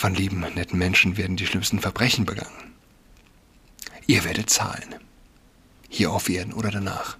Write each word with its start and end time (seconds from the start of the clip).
von 0.00 0.14
lieben, 0.14 0.40
netten 0.54 0.78
Menschen 0.78 1.18
werden 1.18 1.36
die 1.36 1.46
schlimmsten 1.46 1.78
Verbrechen 1.78 2.24
begangen. 2.24 2.72
Ihr 4.06 4.24
werdet 4.24 4.48
zahlen. 4.48 4.94
Hier 5.90 6.10
auf 6.10 6.30
Erden 6.30 6.54
oder 6.54 6.70
danach. 6.70 7.18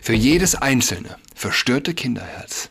Für 0.00 0.14
jedes 0.14 0.54
einzelne 0.54 1.18
verstörte 1.34 1.92
Kinderherz 1.92 2.70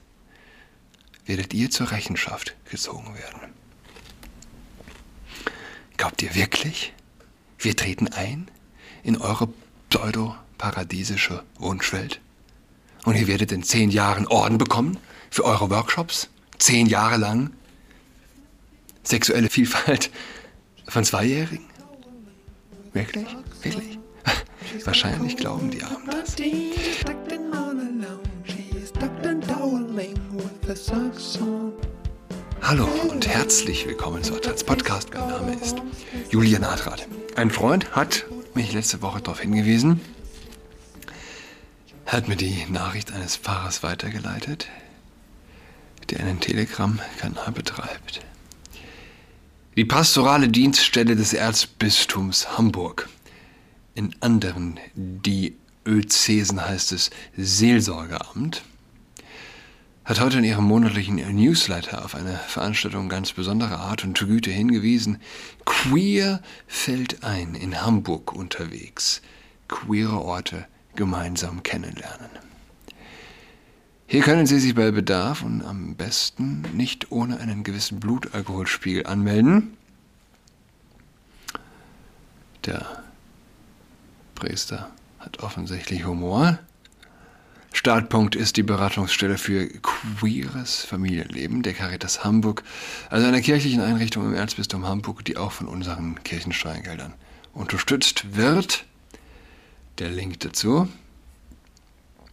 werdet 1.27 1.53
ihr 1.53 1.69
zur 1.69 1.91
Rechenschaft 1.91 2.55
gezogen 2.71 3.13
werden. 3.13 3.53
Glaubt 5.97 6.23
ihr 6.23 6.33
wirklich, 6.33 6.93
wir 7.59 7.75
treten 7.75 8.07
ein 8.07 8.49
in 9.03 9.17
eure 9.17 9.49
pseudo-paradiesische 9.91 11.43
Wunschwelt? 11.59 12.21
Und 13.05 13.15
ihr 13.15 13.27
werdet 13.27 13.51
in 13.51 13.61
zehn 13.61 13.91
Jahren 13.91 14.25
Orden 14.25 14.57
bekommen 14.57 14.97
für 15.29 15.45
eure 15.45 15.69
Workshops? 15.69 16.27
Zehn 16.57 16.87
Jahre 16.87 17.17
lang? 17.17 17.51
Sexuelle 19.07 19.49
Vielfalt 19.49 20.11
von 20.89 21.05
Zweijährigen? 21.05 21.65
Wirklich? 22.91 23.25
Wirklich? 23.61 23.99
Wahrscheinlich 24.83 25.37
glauben 25.37 25.71
die 25.71 25.81
Armen 25.81 26.09
das. 26.09 26.35
Hallo 32.61 32.85
und 33.09 33.25
herzlich 33.25 33.87
willkommen 33.87 34.23
zu 34.23 34.35
Adrats 34.35 34.65
Podcast. 34.65 35.13
Mein 35.13 35.29
Name 35.29 35.53
ist 35.53 35.77
Julian 36.29 36.65
Adrat. 36.65 37.07
Ein 37.37 37.49
Freund 37.49 37.95
hat 37.95 38.25
mich 38.55 38.73
letzte 38.73 39.01
Woche 39.01 39.21
darauf 39.21 39.39
hingewiesen, 39.39 40.01
hat 42.05 42.27
mir 42.27 42.35
die 42.35 42.65
Nachricht 42.69 43.13
eines 43.13 43.37
Pfarrers 43.37 43.83
weitergeleitet, 43.83 44.67
der 46.09 46.19
einen 46.19 46.41
Telegram-Kanal 46.41 47.53
betreibt. 47.53 48.19
Die 49.77 49.85
pastorale 49.85 50.49
Dienststelle 50.49 51.15
des 51.15 51.33
Erzbistums 51.33 52.57
Hamburg. 52.57 53.07
In 53.93 54.15
anderen 54.21 54.79
Diözesen 54.95 56.65
heißt 56.65 56.93
es 56.93 57.11
Seelsorgeamt 57.37 58.63
hat 60.03 60.19
heute 60.19 60.39
in 60.39 60.45
ihrem 60.45 60.63
monatlichen 60.63 61.17
Newsletter 61.17 62.03
auf 62.03 62.15
eine 62.15 62.39
Veranstaltung 62.47 63.07
ganz 63.07 63.33
besonderer 63.33 63.81
Art 63.81 64.03
und 64.03 64.17
Güte 64.17 64.49
hingewiesen. 64.49 65.19
Queer 65.65 66.41
fällt 66.65 67.23
ein 67.23 67.53
in 67.53 67.79
Hamburg 67.79 68.33
unterwegs. 68.33 69.21
Queere 69.67 70.21
Orte 70.21 70.65
gemeinsam 70.95 71.61
kennenlernen. 71.61 72.46
Hier 74.09 74.21
können 74.21 74.45
Sie 74.45 74.59
sich 74.59 74.73
bei 74.73 74.89
Bedarf 74.91 75.43
und 75.43 75.61
am 75.61 75.95
besten 75.95 76.61
nicht 76.73 77.11
ohne 77.11 77.41
einen 77.41 77.65
gewissen 77.65 77.99
Blutalkoholspiegel 77.99 79.05
anmelden. 79.05 79.75
Der 82.65 83.03
Priester 84.33 84.89
hat 85.19 85.39
offensichtlich 85.39 86.05
Humor. 86.05 86.57
Startpunkt 87.73 88.37
ist 88.37 88.55
die 88.55 88.63
Beratungsstelle 88.63 89.37
für 89.37 89.67
queeres 89.67 90.85
Familienleben 90.85 91.61
der 91.61 91.73
Caritas 91.73 92.23
Hamburg, 92.23 92.63
also 93.09 93.27
einer 93.27 93.41
kirchlichen 93.41 93.81
Einrichtung 93.81 94.25
im 94.25 94.35
Erzbistum 94.35 94.87
Hamburg, 94.87 95.25
die 95.25 95.35
auch 95.35 95.51
von 95.51 95.67
unseren 95.67 96.23
Kirchensteuergeldern 96.23 97.13
unterstützt 97.53 98.37
wird. 98.37 98.85
Der 99.99 100.09
Link 100.09 100.39
dazu. 100.39 100.87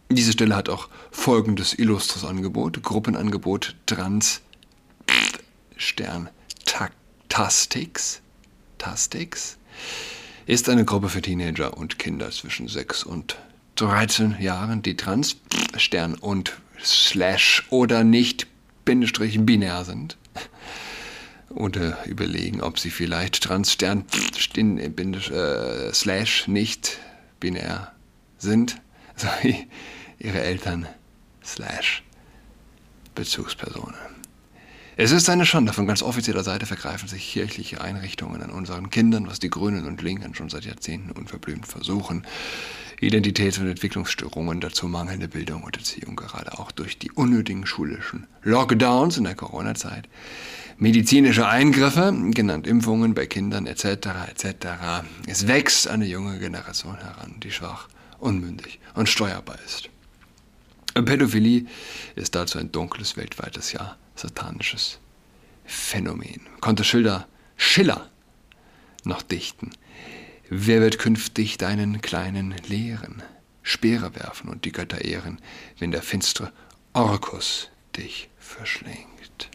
Diese 0.09 0.31
Stelle 0.33 0.55
hat 0.55 0.69
auch 0.69 0.89
folgendes 1.11 1.73
illustres 1.73 2.23
Angebot: 2.23 2.83
Gruppenangebot 2.83 3.75
Trans 3.85 4.41
Stern 5.77 6.29
Tastix. 7.35 8.21
Tastix 8.77 9.57
ist 10.45 10.69
eine 10.69 10.85
Gruppe 10.85 11.09
für 11.09 11.21
Teenager 11.21 11.75
und 11.75 11.99
Kinder 11.99 12.31
zwischen 12.31 12.69
6 12.69 13.03
und 13.03 13.35
13 13.75 14.37
Jahren, 14.39 14.81
die 14.81 14.95
trans, 14.95 15.35
Stern 15.75 16.15
und 16.15 16.53
Slash 16.81 17.65
oder 17.71 18.05
nicht 18.05 18.47
Bindestrich 18.85 19.37
binär 19.41 19.83
sind. 19.83 20.15
Oder 21.49 22.05
überlegen, 22.05 22.61
ob 22.61 22.79
sie 22.79 22.89
vielleicht 22.89 23.43
trans, 23.43 23.73
Stern, 23.73 24.05
Bindestrich, 24.95 25.37
äh, 25.37 25.93
Slash 25.93 26.47
nicht 26.47 26.99
binär 27.41 27.91
sind. 28.37 28.77
So 29.17 29.29
ihre 30.25 30.41
Eltern 30.41 30.87
Slash 31.43 32.03
Bezugspersonen. 33.13 33.95
Es 34.97 35.11
ist 35.11 35.29
eine 35.29 35.45
Schande. 35.45 35.71
Von 35.71 35.87
ganz 35.87 36.01
offizieller 36.01 36.43
Seite 36.43 36.65
vergreifen 36.65 37.07
sich 37.07 37.31
kirchliche 37.31 37.81
Einrichtungen 37.81 38.41
an 38.41 38.49
unseren 38.49 38.89
Kindern, 38.89 39.27
was 39.27 39.39
die 39.39 39.49
Grünen 39.49 39.85
und 39.85 40.01
Linken 40.01 40.33
schon 40.33 40.49
seit 40.49 40.65
Jahrzehnten 40.65 41.11
unverblümt 41.11 41.67
versuchen. 41.67 42.25
Identitäts- 43.01 43.59
und 43.59 43.67
Entwicklungsstörungen, 43.67 44.61
dazu 44.61 44.87
mangelnde 44.87 45.27
Bildung 45.27 45.63
und 45.63 45.77
Erziehung, 45.77 46.15
gerade 46.15 46.57
auch 46.57 46.71
durch 46.71 46.97
die 46.97 47.11
unnötigen 47.11 47.65
schulischen 47.65 48.25
Lockdowns 48.43 49.17
in 49.17 49.25
der 49.25 49.35
Corona-Zeit, 49.35 50.07
medizinische 50.77 51.45
Eingriffe, 51.45 52.13
genannt 52.31 52.65
Impfungen 52.65 53.13
bei 53.13 53.27
Kindern 53.27 53.67
etc. 53.67 53.85
etc. 54.29 54.67
Es 55.27 55.47
wächst 55.47 55.89
eine 55.89 56.05
junge 56.05 56.39
Generation 56.39 56.97
heran, 56.97 57.35
die 57.43 57.51
schwach, 57.51 57.89
unmündig 58.17 58.79
und 58.93 59.09
steuerbar 59.09 59.57
ist. 59.65 59.89
Pädophilie 61.03 61.65
ist 62.15 62.35
dazu 62.35 62.57
ein 62.57 62.71
dunkles, 62.71 63.17
weltweites, 63.17 63.73
ja 63.73 63.97
satanisches 64.15 64.99
Phänomen. 65.65 66.41
Konnte 66.61 66.83
Schilder, 66.83 67.27
Schiller 67.57 68.09
noch 69.03 69.21
dichten. 69.21 69.71
Wer 70.49 70.81
wird 70.81 70.99
künftig 70.99 71.57
deinen 71.57 72.01
Kleinen 72.01 72.55
lehren, 72.67 73.23
Speere 73.61 74.15
werfen 74.15 74.49
und 74.49 74.63
die 74.63 74.71
Götter 74.71 75.03
ehren, 75.03 75.39
wenn 75.79 75.91
der 75.91 76.01
finstere 76.01 76.53
Orkus 76.93 77.69
dich 77.97 78.29
verschlingt? 78.37 79.49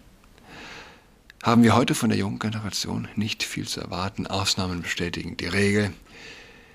Haben 1.42 1.62
wir 1.62 1.74
heute 1.74 1.94
von 1.94 2.10
der 2.10 2.18
jungen 2.18 2.38
Generation 2.38 3.08
nicht 3.16 3.44
viel 3.44 3.66
zu 3.66 3.80
erwarten. 3.80 4.26
Ausnahmen 4.26 4.82
bestätigen 4.82 5.38
die 5.38 5.46
Regel. 5.46 5.92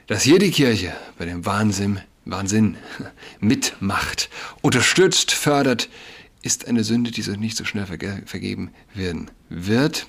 Dass 0.07 0.23
hier 0.23 0.39
die 0.39 0.49
Kirche 0.49 0.95
bei 1.19 1.25
dem 1.25 1.45
Wahnsinn, 1.45 1.99
Wahnsinn 2.25 2.77
mitmacht, 3.39 4.29
unterstützt, 4.61 5.31
fördert, 5.31 5.89
ist 6.41 6.67
eine 6.67 6.83
Sünde, 6.83 7.11
die 7.11 7.21
sich 7.21 7.37
nicht 7.37 7.57
so 7.57 7.65
schnell 7.65 7.85
verge 7.85 8.21
vergeben 8.25 8.71
werden 8.93 9.31
wird. 9.49 10.07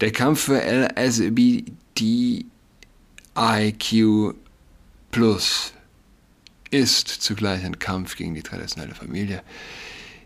Der 0.00 0.12
Kampf 0.12 0.42
für 0.42 0.60
LSBT 0.60 2.44
IQ 3.36 4.34
Plus 5.10 5.72
ist 6.70 7.08
zugleich 7.08 7.64
ein 7.64 7.78
Kampf 7.78 8.16
gegen 8.16 8.34
die 8.34 8.42
traditionelle 8.42 8.94
Familie, 8.94 9.42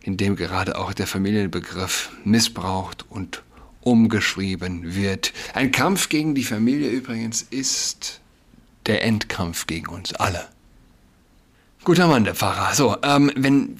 in 0.03 0.17
dem 0.17 0.37
gerade 0.37 0.79
auch 0.79 0.93
der 0.95 1.07
Familienbegriff 1.07 2.11
missbraucht 2.25 3.05
und 3.11 3.43
umgeschrieben 3.81 4.95
wird. 4.95 5.33
Ein 5.55 5.71
Kampf 5.73 6.09
gegen 6.09 6.35
die 6.35 6.45
Familie 6.45 6.91
übrigens 6.91 7.43
ist 7.43 8.21
der 8.87 9.05
Endkampf 9.05 9.67
gegen 9.67 9.89
uns 9.89 10.13
alle. 10.15 10.49
Guter 11.87 12.07
Mann, 12.09 12.25
der 12.25 12.35
Pfarrer. 12.35 12.75
So, 12.75 12.99
ähm, 13.03 13.33
wenn, 13.37 13.79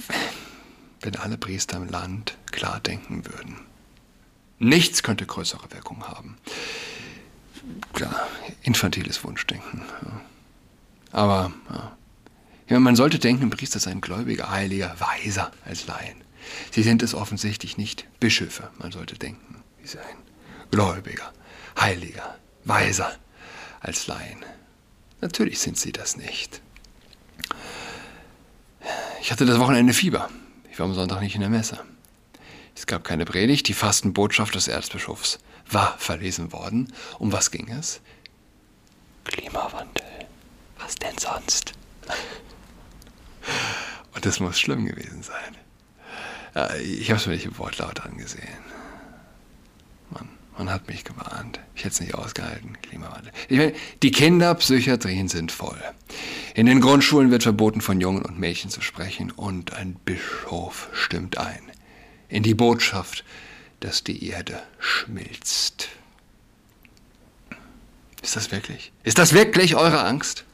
wenn 1.03 1.17
alle 1.17 1.37
Priester 1.37 1.77
im 1.77 1.89
Land 1.89 2.39
klar 2.51 2.81
denken 2.81 3.27
würden. 3.27 3.57
Nichts 4.59 5.03
könnte 5.03 5.27
größere 5.27 5.71
Wirkung 5.73 6.09
haben 6.09 6.39
klar, 7.93 8.29
infantiles 8.63 9.23
Wunschdenken. 9.25 9.83
Ja. 10.03 10.21
Aber 11.13 11.53
ja. 11.71 11.97
ja. 12.69 12.81
man 12.81 12.97
sollte 12.97 13.19
denken, 13.19 13.51
Priester 13.51 13.79
seien 13.79 14.01
gläubiger, 14.01 14.51
heiliger, 14.51 14.95
weiser 14.99 15.51
als 15.65 15.87
Laien. 15.87 16.17
Sie 16.71 16.83
sind 16.83 17.03
es 17.03 17.15
offensichtlich 17.15 17.77
nicht. 17.77 18.07
Bischöfe, 18.21 18.71
man 18.79 18.93
sollte 18.93 19.19
denken, 19.19 19.63
sie 19.83 19.89
seien 19.89 20.17
gläubiger, 20.71 21.33
heiliger, 21.81 22.37
weiser 22.65 23.13
als 23.81 24.07
Laien. 24.07 24.45
Natürlich 25.21 25.59
sind 25.59 25.79
sie 25.79 25.93
das 25.93 26.17
nicht. 26.17 26.61
Ich 29.21 29.31
hatte 29.33 29.47
das 29.47 29.59
Wochenende 29.59 29.93
Fieber. 29.93 30.29
Ich 30.71 30.79
war 30.79 30.87
am 30.87 30.95
Sonntag 30.95 31.21
nicht 31.21 31.35
in 31.35 31.41
der 31.41 31.51
Messe. 31.51 31.79
Es 32.75 32.87
gab 32.87 33.05
keine 33.05 33.25
Predigt, 33.25 33.69
die 33.69 33.75
Fastenbotschaft 33.75 34.55
des 34.55 34.69
Erzbischofs 34.69 35.39
war 35.71 35.97
verlesen 35.99 36.53
worden. 36.53 36.93
Um 37.19 37.33
was 37.33 37.51
ging 37.51 37.69
es? 37.71 38.01
Klimawandel. 39.25 40.05
Was 40.79 40.95
denn 40.97 41.17
sonst? 41.19 41.73
Und 44.15 44.27
das 44.27 44.41
muss 44.41 44.59
schlimm 44.61 44.87
gewesen 44.87 45.23
sein. 45.23 45.57
Ich 46.83 47.11
habe 47.11 47.21
es 47.21 47.27
mir 47.27 47.33
nicht 47.35 47.47
im 47.47 47.59
Wortlaut 47.59 48.01
angesehen. 48.01 48.65
Man, 50.57 50.67
man 50.67 50.75
hat 50.75 50.89
mich 50.89 51.05
gewarnt. 51.05 51.61
Ich 51.75 51.85
hätte 51.85 51.95
es 51.95 52.01
nicht 52.01 52.15
ausgehalten. 52.15 52.77
Klimawandel. 52.83 53.33
Ich 53.49 53.59
meine, 53.59 53.75
die 54.03 54.11
Kinderpsychiatrien 54.11 55.29
sind 55.29 55.53
voll. 55.53 55.81
In 56.55 56.67
den 56.67 56.81
Grundschulen 56.81 57.31
wird 57.31 57.43
verboten, 57.43 57.81
von 57.81 58.01
Jungen 58.01 58.23
und 58.23 58.39
Mädchen 58.39 58.71
zu 58.71 58.81
sprechen 58.81 59.31
und 59.31 59.75
ein 59.75 59.95
Bischof 60.05 60.89
stimmt 60.93 61.39
ein. 61.39 61.61
In 62.29 62.43
die 62.43 62.55
Botschaft 62.55 63.25
dass 63.81 64.05
die 64.05 64.29
Erde 64.29 64.63
schmilzt. 64.79 65.89
Ist 68.23 68.37
das 68.37 68.51
wirklich? 68.51 68.93
Ist 69.05 69.19
das 69.19 69.33
wirklich 69.33 69.77
eure 69.77 70.05
Angst? 70.05 70.45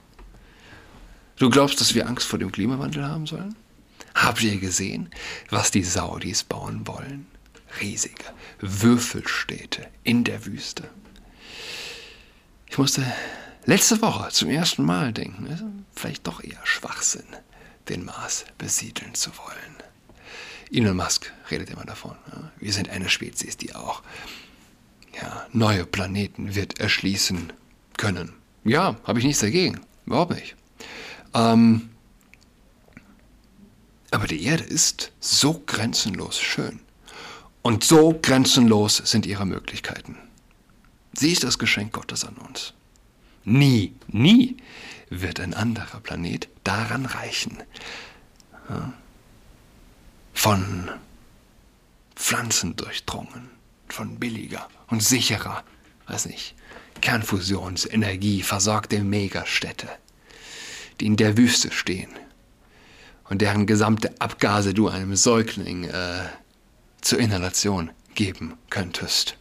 Du 1.37 1.49
glaubst, 1.49 1.81
dass 1.81 1.95
wir 1.95 2.07
Angst 2.07 2.27
vor 2.27 2.39
dem 2.39 2.53
Klimawandel 2.53 3.07
haben 3.07 3.27
sollen? 3.27 3.57
Habt 4.15 4.43
ihr 4.43 4.59
gesehen, 4.59 5.09
was 5.49 5.71
die 5.71 5.83
Saudis 5.83 6.45
bauen 6.45 6.87
wollen? 6.87 7.27
Riesige 7.81 8.25
Würfelstädte 8.61 9.89
in 10.05 10.25
der 10.25 10.45
Wüste. 10.47 10.89
Ich 12.67 12.79
musste 12.79 13.05
letzte 13.65 14.01
Woche 14.03 14.31
zum 14.31 14.51
ersten 14.51 14.85
Mal 14.85 15.13
denken, 15.13 15.85
vielleicht 15.95 16.27
doch 16.27 16.43
eher 16.43 16.65
Schwachsinn, 16.65 17.27
den 17.89 18.05
Mars 18.05 18.45
besiedeln 18.59 19.15
zu 19.15 19.31
wollen. 19.37 19.77
Elon 20.71 20.97
Musk 20.97 21.33
redet 21.51 21.71
immer 21.71 21.85
davon. 21.85 22.17
Wir 22.59 22.73
sind 22.73 22.89
eine 22.89 23.11
Spezies, 23.11 23.59
die 23.59 23.75
auch 23.75 24.03
ja, 25.21 25.47
neue 25.53 25.85
Planeten 25.85 26.55
wird 26.55 26.81
erschließen 26.81 27.53
können. 27.99 28.33
Ja, 28.65 28.97
habe 29.05 29.19
ich 29.19 29.25
nichts 29.25 29.41
dagegen. 29.41 29.81
Überhaupt 30.07 30.33
nicht. 30.33 30.57
Ähm, 31.35 31.91
aber 34.11 34.27
die 34.27 34.45
Erde 34.45 34.65
ist 34.65 35.13
so 35.21 35.63
grenzenlos 35.67 36.41
schön. 36.41 36.81
Und 37.63 37.85
so 37.85 38.19
grenzenlos 38.21 38.97
sind 38.97 39.25
ihre 39.25 39.47
Möglichkeiten. 39.47 40.19
Sie 41.15 41.31
ist 41.31 41.45
das 41.45 41.59
Geschenk 41.59 41.93
Gottes 41.93 42.25
an 42.25 42.35
uns. 42.37 42.75
Nie, 43.45 43.95
nie 44.09 44.57
wird 45.11 45.41
ein 45.41 45.55
anderer 45.55 46.01
Planet 46.01 46.49
daran 46.65 47.07
reichen. 47.07 47.59
Von 50.33 50.91
Pflanzen 52.17 52.77
durchdrungen, 52.77 53.51
von 53.89 54.19
billiger 54.19 54.69
und 54.89 55.03
sicherer, 55.03 55.63
weiß 56.07 56.27
nicht, 56.27 56.55
Kernfusionsenergie 57.01 58.43
versorgte 58.43 59.03
Megastädte, 59.03 59.89
die 61.01 61.07
in 61.07 61.17
der 61.17 61.37
Wüste 61.37 61.71
stehen 61.73 62.11
und 63.29 63.43
deren 63.43 63.67
gesamte 63.67 64.15
Abgase 64.21 64.73
du 64.73 64.89
einem 64.89 65.17
Säugling 65.17 65.85
äh, 65.85 66.25
zur 67.03 67.19
Inhalation 67.19 67.91
geben 68.15 68.55
könntest. 68.71 69.37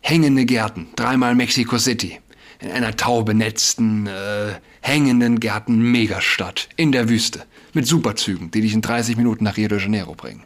Hängende 0.00 0.44
Gärten, 0.44 0.88
dreimal 0.96 1.34
Mexico 1.34 1.78
City, 1.78 2.20
in 2.60 2.70
einer 2.70 2.96
taubenetzten, 2.96 4.06
äh, 4.06 4.60
hängenden 4.80 5.40
Gärten-Megastadt 5.40 6.68
in 6.76 6.92
der 6.92 7.08
Wüste 7.08 7.46
mit 7.72 7.86
Superzügen, 7.86 8.50
die 8.50 8.60
dich 8.60 8.74
in 8.74 8.82
30 8.82 9.16
Minuten 9.16 9.44
nach 9.44 9.56
Rio 9.56 9.68
de 9.68 9.80
Janeiro 9.80 10.14
bringen. 10.14 10.42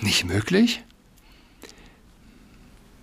Nicht 0.00 0.24
möglich? 0.24 0.82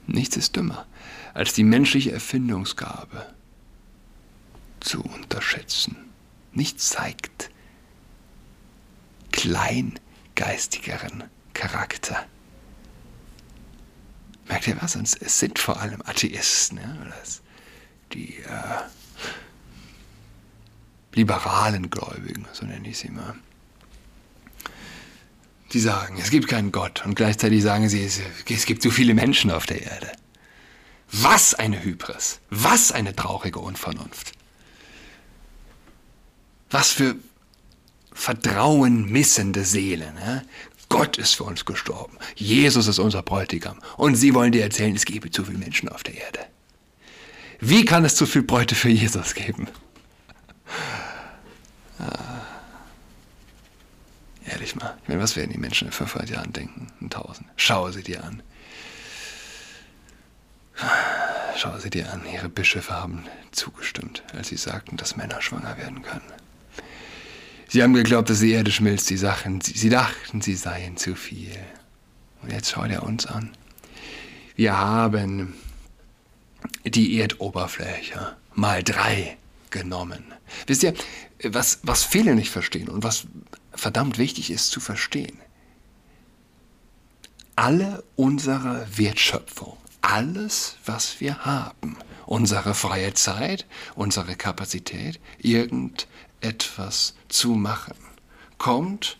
Nichts 0.07 0.35
ist 0.37 0.55
dümmer, 0.55 0.85
als 1.33 1.53
die 1.53 1.63
menschliche 1.63 2.11
Erfindungsgabe 2.11 3.27
zu 4.79 5.01
unterschätzen. 5.01 5.95
Nichts 6.51 6.89
zeigt 6.89 7.49
kleingeistigeren 9.31 11.23
Charakter. 11.53 12.25
Merkt 14.47 14.67
ihr 14.67 14.81
was? 14.81 14.95
Und 14.95 15.03
es 15.21 15.39
sind 15.39 15.59
vor 15.59 15.79
allem 15.79 16.01
Atheisten, 16.05 16.77
ja? 16.77 16.95
Die 18.11 18.37
äh, 18.39 18.81
liberalen 21.13 21.89
Gläubigen, 21.89 22.45
so 22.51 22.65
nenne 22.65 22.87
ich 22.87 22.97
sie 22.99 23.09
mal. 23.09 23.35
Die 25.71 25.79
sagen, 25.79 26.17
es 26.19 26.29
gibt 26.29 26.47
keinen 26.47 26.71
Gott 26.71 27.03
und 27.05 27.15
gleichzeitig 27.15 27.63
sagen 27.63 27.89
sie, 27.89 28.03
es, 28.03 28.65
gibt 28.65 28.83
so 28.83 28.91
viele 28.91 29.13
Menschen 29.15 29.49
auf 29.49 29.65
der 29.65 29.81
Erde. 29.81 30.11
Was 31.11 31.53
eine 31.55 31.83
Hybris, 31.83 32.39
was 32.49 32.91
eine 32.91 33.15
traurige 33.15 33.59
Unvernunft. 33.59 34.33
Was 36.69 36.91
für 36.91 37.15
Vertrauen 38.11 39.11
missende 39.11 39.63
Seelen. 39.63 40.15
Ja? 40.17 40.43
Gott 40.89 41.17
ist 41.17 41.35
für 41.35 41.43
uns 41.43 41.65
gestorben. 41.65 42.17
Jesus 42.35 42.87
ist 42.87 42.99
unser 42.99 43.23
Bräutigam. 43.23 43.79
Und 43.97 44.15
sie 44.15 44.33
wollen 44.33 44.51
dir 44.51 44.63
erzählen, 44.63 44.95
es 44.95 45.05
gebe 45.05 45.31
zu 45.31 45.45
viele 45.45 45.57
Menschen 45.57 45.89
auf 45.89 46.03
der 46.03 46.15
Erde. 46.15 46.39
Wie 47.59 47.85
kann 47.85 48.05
es 48.05 48.15
zu 48.15 48.25
viel 48.25 48.43
Bräute 48.43 48.75
für 48.75 48.89
Jesus 48.89 49.33
geben? 49.33 49.67
Ah. 51.99 52.41
Ehrlich 54.45 54.75
mal, 54.75 54.97
ich 55.01 55.07
meine, 55.07 55.21
was 55.21 55.35
werden 55.35 55.51
die 55.51 55.57
Menschen 55.57 55.87
in 55.87 55.93
500 55.93 56.29
Jahren 56.29 56.51
denken? 56.51 56.87
In 56.99 57.05
1000. 57.05 57.47
Schau 57.55 57.89
sie 57.91 58.03
dir 58.03 58.23
an. 58.23 58.43
Schau 61.55 61.77
sie 61.77 61.89
dir 61.89 62.11
an. 62.11 62.23
Ihre 62.31 62.49
Bischöfe 62.49 62.93
haben 62.93 63.25
zugestimmt, 63.51 64.23
als 64.33 64.49
sie 64.49 64.57
sagten, 64.57 64.97
dass 64.97 65.15
Männer 65.15 65.41
schwanger 65.41 65.77
werden 65.77 66.01
können. 66.01 66.42
Sie 67.73 67.81
haben 67.81 67.95
geglaubt, 67.95 68.29
dass 68.29 68.39
die 68.39 68.51
Erde 68.51 68.69
schmilzt, 68.69 69.09
die 69.09 69.17
Sachen. 69.17 69.59
Sie, 69.59 69.75
sie 69.75 69.89
dachten, 69.89 70.41
sie 70.41 70.53
seien 70.53 70.95
zu 70.95 71.15
viel. 71.15 71.57
Und 72.43 72.51
jetzt 72.51 72.69
schaut 72.69 72.91
er 72.91 73.01
uns 73.01 73.25
an. 73.25 73.49
Wir 74.55 74.77
haben 74.77 75.55
die 76.85 77.19
Erdoberfläche 77.19 78.37
mal 78.53 78.83
drei 78.83 79.37
genommen. 79.71 80.23
Wisst 80.67 80.83
ihr, 80.83 80.93
was, 81.43 81.79
was 81.81 82.03
viele 82.03 82.35
nicht 82.35 82.51
verstehen 82.51 82.89
und 82.89 83.03
was 83.03 83.25
verdammt 83.71 84.19
wichtig 84.19 84.51
ist 84.51 84.69
zu 84.69 84.79
verstehen? 84.79 85.39
Alle 87.55 88.03
unsere 88.15 88.85
Wertschöpfung, 88.95 89.77
alles, 90.01 90.77
was 90.85 91.19
wir 91.19 91.39
haben, 91.43 91.97
unsere 92.27 92.75
freie 92.75 93.15
Zeit, 93.15 93.65
unsere 93.95 94.35
Kapazität, 94.35 95.19
irgend 95.39 96.07
etwas 96.43 97.15
zu 97.29 97.51
machen, 97.51 97.95
kommt 98.57 99.17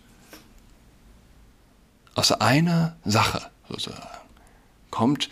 aus 2.16 2.32
einer 2.32 2.96
Sache 3.04 3.50
sozusagen, 3.68 4.30
kommt, 4.92 5.30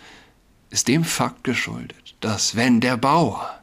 ist 0.70 0.88
dem 0.88 1.04
Fakt 1.04 1.44
geschuldet, 1.44 2.14
dass 2.20 2.56
wenn 2.56 2.80
der 2.80 2.96
Bauer 2.96 3.60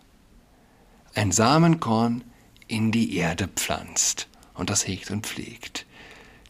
ein 1.15 1.31
Samenkorn 1.31 2.23
in 2.67 2.91
die 2.91 3.17
Erde 3.17 3.47
pflanzt 3.47 4.27
und 4.53 4.69
das 4.69 4.87
hegt 4.87 5.09
und 5.11 5.25
pflegt, 5.25 5.85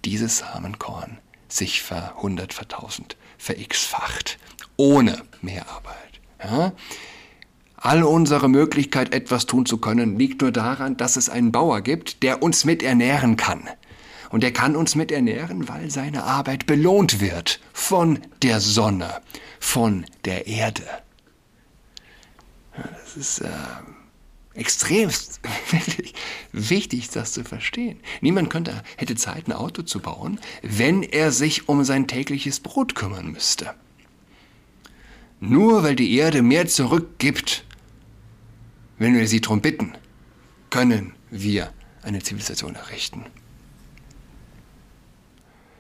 dieses 0.05 0.39
Samenkorn 0.39 1.17
sich 1.47 1.81
verhundert, 1.81 2.53
vertausend, 2.53 3.15
verx-facht, 3.37 4.37
ohne 4.77 5.23
Mehrarbeit. 5.41 6.19
Ja? 6.43 6.73
All 7.81 8.03
unsere 8.03 8.49
Möglichkeit, 8.49 9.13
etwas 9.13 9.45
tun 9.45 9.65
zu 9.65 9.77
können, 9.77 10.19
liegt 10.19 10.41
nur 10.41 10.51
daran, 10.51 10.97
dass 10.97 11.15
es 11.15 11.29
einen 11.29 11.53
Bauer 11.53 11.81
gibt, 11.81 12.23
der 12.23 12.43
uns 12.43 12.65
mit 12.65 12.83
ernähren 12.83 13.37
kann. 13.37 13.69
Und 14.29 14.43
er 14.43 14.51
kann 14.51 14.75
uns 14.75 14.95
mit 14.95 15.11
ernähren, 15.11 15.69
weil 15.69 15.89
seine 15.89 16.23
Arbeit 16.23 16.65
belohnt 16.65 17.21
wird 17.21 17.61
von 17.71 18.19
der 18.43 18.59
Sonne, 18.59 19.21
von 19.59 20.05
der 20.25 20.45
Erde. 20.45 20.83
Das 22.75 23.15
ist 23.15 23.39
äh, 23.39 23.49
extrem 24.53 25.09
wichtig, 26.51 27.09
das 27.09 27.31
zu 27.31 27.43
verstehen. 27.45 27.99
Niemand 28.19 28.49
könnte, 28.49 28.83
hätte 28.97 29.15
Zeit, 29.15 29.47
ein 29.47 29.53
Auto 29.53 29.83
zu 29.83 29.99
bauen, 29.99 30.39
wenn 30.61 31.01
er 31.01 31.31
sich 31.31 31.69
um 31.69 31.83
sein 31.85 32.07
tägliches 32.07 32.59
Brot 32.59 32.93
kümmern 32.93 33.31
müsste. 33.31 33.73
Nur 35.39 35.83
weil 35.83 35.95
die 35.95 36.15
Erde 36.17 36.41
mehr 36.41 36.67
zurückgibt, 36.67 37.63
wenn 38.99 39.15
wir 39.15 39.27
sie 39.27 39.41
darum 39.41 39.61
bitten, 39.61 39.93
können 40.69 41.13
wir 41.31 41.73
eine 42.03 42.21
Zivilisation 42.21 42.75
errichten. 42.75 43.25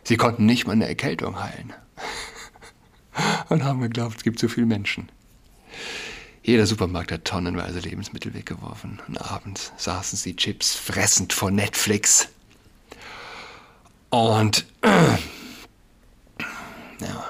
Sie 0.03 0.17
konnten 0.17 0.45
nicht 0.45 0.65
mal 0.65 0.73
eine 0.73 0.87
Erkältung 0.87 1.39
heilen 1.39 1.73
und 3.49 3.63
haben 3.63 3.81
geglaubt, 3.81 4.17
es 4.17 4.23
gibt 4.23 4.39
zu 4.39 4.49
viele 4.49 4.65
Menschen. 4.65 5.11
Jeder 6.41 6.65
Supermarkt 6.65 7.11
hat 7.11 7.25
tonnenweise 7.25 7.79
Lebensmittel 7.79 8.33
weggeworfen 8.33 8.99
und 9.07 9.17
abends 9.21 9.71
saßen 9.77 10.17
sie 10.17 10.35
Chips 10.35 10.73
fressend 10.73 11.33
vor 11.33 11.51
Netflix. 11.51 12.29
Und 14.09 14.65
ja, 17.01 17.29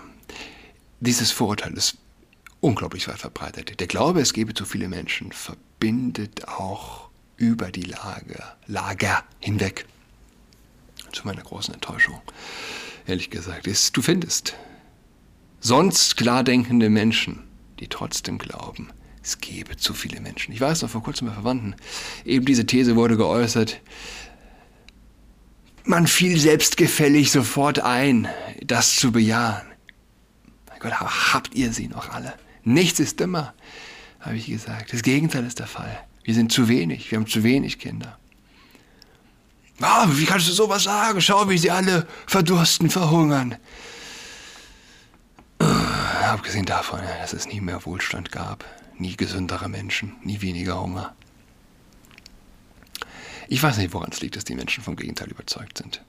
dieses 1.02 1.32
Vorurteil 1.32 1.74
ist 1.74 1.98
unglaublich 2.62 3.08
weit 3.08 3.20
verbreitet. 3.20 3.80
Der 3.80 3.88
Glaube, 3.88 4.22
es 4.22 4.34
gebe 4.34 4.54
zu 4.54 4.66
viele 4.66 4.88
Menschen, 4.88 5.32
verbindet 5.32 6.48
auch 6.48 7.10
über 7.38 7.72
die 7.72 7.84
Lager, 7.84 8.58
Lager 8.68 9.24
hinweg. 9.40 9.86
Zu 11.12 11.26
meiner 11.26 11.42
großen 11.42 11.74
Enttäuschung, 11.74 12.22
ehrlich 13.08 13.30
gesagt, 13.30 13.66
ist, 13.66 13.96
du 13.98 14.02
findest 14.02 14.56
sonst 15.60 16.18
klar 16.18 16.44
denkende 16.44 16.90
Menschen, 16.90 17.44
die 17.80 17.88
trotzdem 17.88 18.38
glauben, 18.38 18.92
es 19.24 19.40
gebe 19.40 19.78
zu 19.78 19.94
viele 19.94 20.20
Menschen. 20.22 20.54
Ich 20.54 20.62
weiß 20.62 20.82
noch 20.82 20.90
vor 20.90 21.04
kurzem 21.04 21.28
bei 21.28 21.34
Verwandten, 21.34 21.76
eben 22.26 22.46
diese 22.46 22.66
These 22.66 22.96
wurde 22.96 23.18
geäußert, 23.18 23.82
man 25.86 26.06
fiel 26.06 26.38
selbstgefällig 26.38 27.32
sofort 27.32 27.80
ein, 27.80 28.28
das 28.64 28.96
zu 28.96 29.12
bejahen. 29.12 29.66
Mein 30.68 30.80
Gott, 30.80 31.00
habt 31.00 31.56
ihr 31.56 31.74
sie 31.74 31.88
noch 31.88 32.10
alle? 32.10 32.34
Nichts 32.64 33.00
ist 33.00 33.20
dümmer, 33.20 33.54
habe 34.20 34.38
ich 34.38 34.48
gesagt. 34.48 34.94
Das 34.94 35.02
Gegenteil 35.02 35.46
ist 35.46 35.60
der 35.60 35.68
Fall. 35.68 36.06
Wir 36.24 36.34
sind 36.34 36.52
zu 36.52 36.68
wenig, 36.68 37.10
wir 37.10 37.18
haben 37.18 37.28
zu 37.28 37.44
wenig 37.44 37.80
Kinder. 37.80 38.18
Ah, 39.82 40.08
wie 40.12 40.26
kannst 40.26 40.48
du 40.50 40.52
sowas 40.52 40.84
sagen? 40.84 41.22
Schau, 41.22 41.50
wie 41.50 41.58
sie 41.58 41.72
alle 41.72 42.06
verdursten, 42.28 42.90
verhungern. 42.90 43.56
Abgesehen 45.60 46.66
davon, 46.66 47.00
dass 47.22 47.34
es 47.34 47.48
nie 47.48 47.62
mehr 47.62 47.86
Wohlstand 47.86 48.32
gab, 48.32 48.66
nie 48.98 49.16
gesündere 49.16 49.70
Menschen, 49.70 50.16
nie 50.24 50.42
weniger 50.42 50.82
Hunger. 50.82 51.16
Ich 53.48 53.64
weiß 53.64 53.78
nicht, 53.78 53.94
woran 53.94 54.12
es 54.12 54.22
liegt, 54.22 54.36
dass 54.36 54.44
die 54.44 54.54
Menschen 54.54 54.84
vom 54.84 54.96
Gegenteil 54.96 55.30
überzeugt 55.30 55.80
sind. 55.80 56.04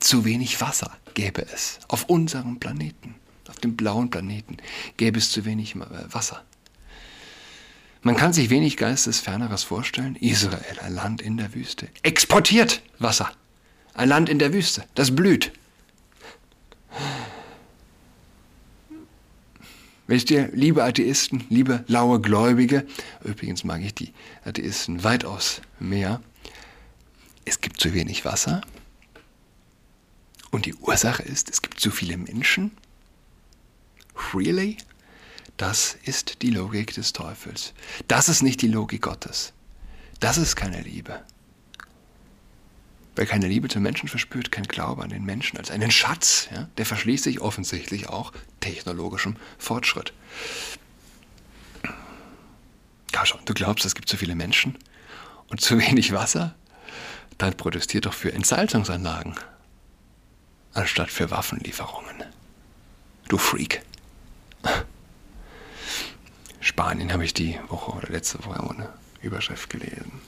Zu 0.00 0.24
wenig 0.24 0.60
Wasser 0.60 0.90
gäbe 1.14 1.46
es 1.46 1.78
auf 1.88 2.04
unserem 2.06 2.58
Planeten, 2.58 3.14
auf 3.48 3.56
dem 3.56 3.76
blauen 3.76 4.10
Planeten, 4.10 4.56
gäbe 4.96 5.18
es 5.18 5.30
zu 5.30 5.44
wenig 5.44 5.76
Wasser. 5.76 6.44
Man 8.02 8.16
kann 8.16 8.32
sich 8.34 8.50
wenig 8.50 8.76
Geistesferneres 8.76 9.62
vorstellen. 9.62 10.16
Israel, 10.16 10.78
ein 10.82 10.94
Land 10.94 11.22
in 11.22 11.38
der 11.38 11.54
Wüste, 11.54 11.88
exportiert 12.02 12.82
Wasser. 12.98 13.32
Ein 13.94 14.08
Land 14.08 14.28
in 14.28 14.38
der 14.38 14.52
Wüste, 14.52 14.84
das 14.94 15.14
blüht. 15.14 15.52
Wisst 20.06 20.30
ihr, 20.30 20.50
liebe 20.52 20.84
Atheisten, 20.84 21.44
liebe 21.48 21.82
laue 21.86 22.20
Gläubige, 22.20 22.86
übrigens 23.22 23.64
mag 23.64 23.80
ich 23.82 23.94
die 23.94 24.12
Atheisten 24.44 25.02
weitaus 25.02 25.62
mehr, 25.80 26.20
es 27.46 27.60
gibt 27.60 27.80
zu 27.80 27.94
wenig 27.94 28.24
Wasser 28.26 28.60
und 30.50 30.66
die 30.66 30.74
Ursache 30.74 31.22
ist, 31.22 31.48
es 31.50 31.62
gibt 31.62 31.80
zu 31.80 31.90
viele 31.90 32.18
Menschen. 32.18 32.72
Really? 34.34 34.78
Das 35.56 35.96
ist 36.04 36.42
die 36.42 36.50
Logik 36.50 36.94
des 36.94 37.12
Teufels. 37.12 37.74
Das 38.08 38.28
ist 38.28 38.42
nicht 38.42 38.62
die 38.62 38.68
Logik 38.68 39.02
Gottes. 39.02 39.52
Das 40.20 40.36
ist 40.36 40.56
keine 40.56 40.80
Liebe. 40.80 41.20
Wer 43.16 43.26
keine 43.26 43.46
Liebe 43.46 43.68
zum 43.68 43.82
Menschen 43.82 44.08
verspürt, 44.08 44.50
kein 44.50 44.64
Glaube 44.64 45.04
an 45.04 45.10
den 45.10 45.24
Menschen 45.24 45.56
als 45.56 45.70
einen 45.70 45.92
Schatz, 45.92 46.48
ja, 46.52 46.68
der 46.78 46.86
verschließt 46.86 47.22
sich 47.22 47.40
offensichtlich 47.40 48.08
auch 48.08 48.32
technologischem 48.58 49.36
Fortschritt. 49.56 50.12
Ja, 53.12 53.24
schon, 53.24 53.40
du 53.44 53.54
glaubst, 53.54 53.84
es 53.84 53.94
gibt 53.94 54.08
zu 54.08 54.16
viele 54.16 54.34
Menschen 54.34 54.76
und 55.48 55.60
zu 55.60 55.78
wenig 55.78 56.12
Wasser? 56.12 56.56
Dann 57.38 57.56
protestiert 57.56 58.06
doch 58.06 58.14
für 58.14 58.32
Entsalzungsanlagen, 58.32 59.36
anstatt 60.72 61.10
für 61.10 61.30
Waffenlieferungen. 61.30 62.24
Du 63.28 63.38
Freak. 63.38 63.82
Spanien 66.60 67.12
habe 67.12 67.24
ich 67.24 67.34
die 67.34 67.58
Woche 67.68 67.92
oder 67.92 68.08
letzte 68.08 68.44
Woche 68.44 68.58
eine 68.58 68.88
Überschrift 69.22 69.70
gelesen. 69.70 70.20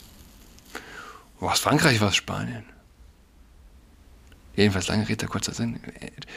Aus 1.41 1.61
Frankreich 1.61 2.01
war 2.01 2.09
es 2.09 2.17
Spanien. 2.17 2.65
Jedenfalls 4.55 4.89
lange 4.89 5.09
Rede, 5.09 5.27
kurzer 5.27 5.53
Sinn. 5.53 5.81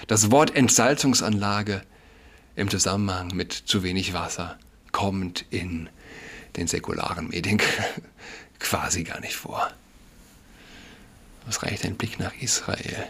Das 0.07 0.29
Wort 0.29 0.55
Entsalzungsanlage 0.55 1.83
im 2.55 2.69
Zusammenhang 2.69 3.31
mit 3.33 3.53
zu 3.53 3.83
wenig 3.83 4.13
Wasser 4.13 4.57
kommt 4.91 5.45
in 5.49 5.89
den 6.57 6.67
säkularen 6.67 7.29
Medien 7.29 7.61
quasi 8.59 9.03
gar 9.03 9.21
nicht 9.21 9.35
vor. 9.35 9.71
Es 11.47 11.63
reicht 11.63 11.85
ein 11.85 11.95
Blick 11.95 12.19
nach 12.19 12.33
Israel, 12.41 13.07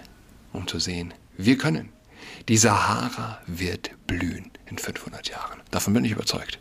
um 0.53 0.67
zu 0.67 0.79
sehen, 0.79 1.13
wir 1.37 1.57
können. 1.57 1.89
Die 2.47 2.57
Sahara 2.57 3.39
wird 3.47 3.91
blühen 4.07 4.51
in 4.65 4.77
500 4.77 5.29
Jahren. 5.29 5.61
Davon 5.71 5.93
bin 5.93 6.05
ich 6.05 6.11
überzeugt. 6.11 6.59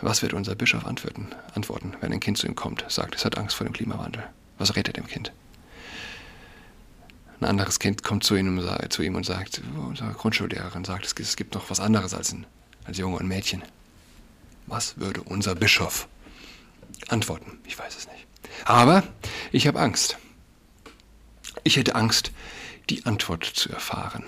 Was 0.00 0.22
wird 0.22 0.34
unser 0.34 0.54
Bischof 0.54 0.84
antworten, 0.84 1.28
antworten, 1.54 1.94
wenn 2.00 2.12
ein 2.12 2.20
Kind 2.20 2.36
zu 2.36 2.46
ihm 2.46 2.54
kommt, 2.54 2.84
sagt, 2.88 3.14
es 3.14 3.24
hat 3.24 3.38
Angst 3.38 3.56
vor 3.56 3.66
dem 3.66 3.72
Klimawandel? 3.72 4.24
Was 4.58 4.76
rät 4.76 4.86
er 4.86 4.92
dem 4.92 5.06
Kind? 5.06 5.32
Ein 7.40 7.46
anderes 7.46 7.78
Kind 7.78 8.02
kommt 8.02 8.24
zu 8.24 8.36
ihm, 8.36 8.62
zu 8.90 9.02
ihm 9.02 9.16
und 9.16 9.24
sagt, 9.24 9.60
unsere 9.76 10.12
Grundschullehrerin 10.12 10.84
sagt, 10.84 11.18
es 11.18 11.36
gibt 11.36 11.54
noch 11.54 11.70
was 11.70 11.80
anderes 11.80 12.14
als, 12.14 12.32
ein, 12.32 12.46
als 12.84 12.98
Junge 12.98 13.16
und 13.16 13.26
Mädchen. 13.26 13.62
Was 14.66 14.98
würde 14.98 15.22
unser 15.22 15.54
Bischof 15.54 16.08
antworten? 17.08 17.58
Ich 17.66 17.78
weiß 17.78 17.96
es 17.96 18.06
nicht. 18.06 18.26
Aber 18.64 19.02
ich 19.52 19.66
habe 19.66 19.80
Angst. 19.80 20.18
Ich 21.64 21.76
hätte 21.76 21.94
Angst, 21.94 22.30
die 22.90 23.06
Antwort 23.06 23.44
zu 23.44 23.70
erfahren. 23.70 24.24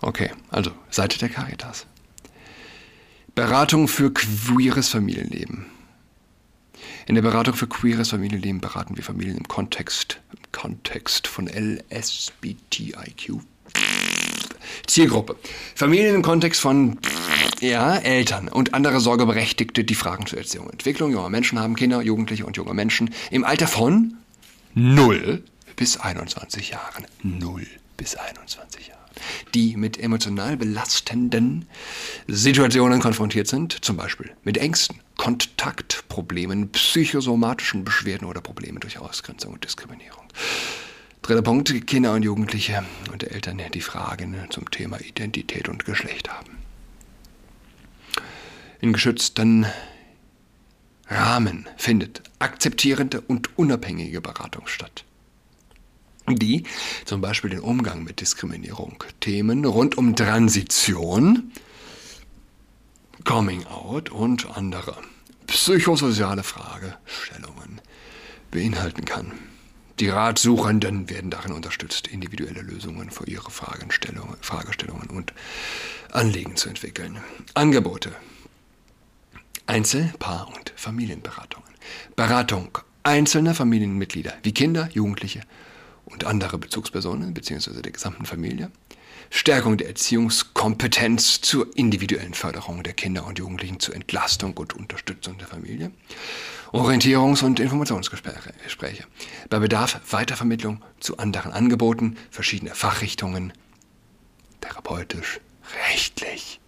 Okay, 0.00 0.30
also 0.50 0.70
Seite 0.90 1.18
der 1.18 1.28
Caritas. 1.28 1.86
Beratung 3.34 3.88
für 3.88 4.12
queeres 4.12 4.88
Familienleben. 4.88 5.66
In 7.06 7.16
der 7.16 7.22
Beratung 7.22 7.54
für 7.54 7.66
queeres 7.66 8.10
Familienleben 8.10 8.60
beraten 8.60 8.96
wir 8.96 9.02
Familien 9.02 9.36
im 9.36 9.48
Kontext, 9.48 10.20
im 10.32 10.52
Kontext 10.52 11.26
von 11.26 11.48
LSBTIQ. 11.48 13.40
Zielgruppe. 14.86 15.36
Familien 15.74 16.14
im 16.14 16.22
Kontext 16.22 16.60
von 16.60 16.98
ja, 17.60 17.96
Eltern 17.96 18.48
und 18.48 18.74
andere 18.74 19.00
Sorgeberechtigte, 19.00 19.84
die 19.84 19.94
Fragen 19.94 20.26
zur 20.26 20.38
Erziehung 20.38 20.66
und 20.66 20.72
Entwicklung 20.72 21.10
junger 21.12 21.30
Menschen 21.30 21.58
haben, 21.58 21.74
Kinder, 21.74 22.02
Jugendliche 22.02 22.44
und 22.44 22.56
junge 22.56 22.74
Menschen 22.74 23.10
im 23.30 23.44
Alter 23.44 23.66
von 23.66 24.16
0 24.74 25.42
bis 25.76 25.98
21 25.98 26.70
Jahren. 26.70 27.06
0 27.22 27.66
bis 27.96 28.16
21 28.16 28.88
Jahren 28.88 29.02
die 29.54 29.76
mit 29.76 29.98
emotional 29.98 30.56
belastenden 30.56 31.66
Situationen 32.26 33.00
konfrontiert 33.00 33.46
sind, 33.46 33.84
zum 33.84 33.96
Beispiel 33.96 34.32
mit 34.44 34.58
Ängsten, 34.58 34.98
Kontaktproblemen, 35.16 36.70
psychosomatischen 36.70 37.84
Beschwerden 37.84 38.26
oder 38.26 38.40
Problemen 38.40 38.80
durch 38.80 38.98
Ausgrenzung 38.98 39.54
und 39.54 39.64
Diskriminierung. 39.64 40.24
Dritter 41.22 41.42
Punkt, 41.42 41.86
Kinder 41.86 42.14
und 42.14 42.22
Jugendliche 42.22 42.84
und 43.12 43.22
Eltern, 43.22 43.60
die 43.72 43.80
Fragen 43.80 44.34
zum 44.50 44.70
Thema 44.70 45.00
Identität 45.00 45.68
und 45.68 45.84
Geschlecht 45.84 46.28
haben. 46.30 46.58
In 48.80 48.92
geschützten 48.92 49.66
Rahmen 51.12 51.68
findet 51.76 52.22
akzeptierende 52.38 53.20
und 53.20 53.58
unabhängige 53.58 54.20
Beratung 54.20 54.66
statt 54.66 55.04
die 56.28 56.64
zum 57.04 57.20
Beispiel 57.20 57.50
den 57.50 57.60
Umgang 57.60 58.04
mit 58.04 58.20
Diskriminierung, 58.20 59.02
Themen 59.20 59.64
rund 59.64 59.98
um 59.98 60.14
Transition, 60.14 61.52
Coming 63.24 63.66
Out 63.66 64.10
und 64.10 64.56
andere 64.56 64.96
psychosoziale 65.46 66.42
Fragestellungen 66.42 67.80
beinhalten 68.50 69.04
kann. 69.04 69.32
Die 70.00 70.08
Ratsuchenden 70.08 71.10
werden 71.10 71.30
darin 71.30 71.52
unterstützt, 71.52 72.08
individuelle 72.08 72.62
Lösungen 72.62 73.10
für 73.10 73.26
ihre 73.26 73.50
Fragestellungen 73.50 75.10
und 75.10 75.32
Anliegen 76.10 76.56
zu 76.56 76.68
entwickeln. 76.68 77.18
Angebote. 77.54 78.12
Einzel-, 79.66 80.12
Paar- 80.18 80.48
und 80.48 80.72
Familienberatungen. 80.76 81.68
Beratung 82.16 82.78
einzelner 83.02 83.54
Familienmitglieder 83.54 84.34
wie 84.42 84.52
Kinder, 84.52 84.88
Jugendliche 84.92 85.42
und 86.04 86.24
andere 86.24 86.58
Bezugspersonen 86.58 87.34
bzw. 87.34 87.82
der 87.82 87.92
gesamten 87.92 88.26
Familie, 88.26 88.70
Stärkung 89.30 89.78
der 89.78 89.88
Erziehungskompetenz 89.88 91.40
zur 91.40 91.74
individuellen 91.76 92.34
Förderung 92.34 92.82
der 92.82 92.92
Kinder 92.92 93.26
und 93.26 93.38
Jugendlichen 93.38 93.80
zur 93.80 93.94
Entlastung 93.94 94.56
und 94.58 94.74
Unterstützung 94.74 95.38
der 95.38 95.48
Familie, 95.48 95.90
Orientierungs- 96.72 97.42
und 97.42 97.58
Informationsgespräche, 97.58 99.04
bei 99.48 99.58
Bedarf 99.58 100.00
Weitervermittlung 100.10 100.82
zu 101.00 101.16
anderen 101.16 101.52
Angeboten 101.52 102.16
verschiedener 102.30 102.74
Fachrichtungen, 102.74 103.52
therapeutisch, 104.60 105.40
rechtlich, 105.88 106.60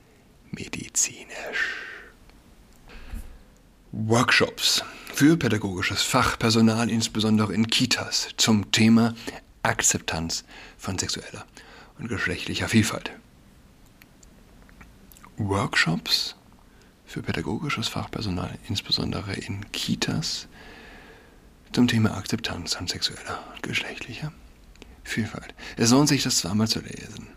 medizinisch. 0.51 1.84
Workshops 3.97 4.83
für 5.15 5.37
pädagogisches 5.37 6.03
Fachpersonal, 6.03 6.91
insbesondere 6.91 7.55
in 7.55 7.69
Kitas, 7.69 8.27
zum 8.37 8.73
Thema 8.73 9.15
Akzeptanz 9.63 10.45
von 10.77 10.99
sexueller 10.99 11.45
und 12.01 12.09
geschlechtlicher 12.09 12.69
Vielfalt. 12.69 13.13
Workshops 15.37 16.35
für 17.07 17.23
pädagogisches 17.23 17.87
Fachpersonal, 17.87 18.59
insbesondere 18.69 19.33
in 19.35 19.71
Kitas, 19.71 20.49
zum 21.73 21.87
Thema 21.87 22.17
Akzeptanz 22.17 22.75
von 22.75 22.89
sexueller 22.89 23.45
und 23.55 23.63
geschlechtlicher 23.63 24.33
Vielfalt. 25.05 25.55
Es 25.77 25.93
lohnt 25.93 26.09
sich, 26.09 26.25
das 26.25 26.39
zweimal 26.39 26.67
zu 26.67 26.81
lesen. 26.81 27.29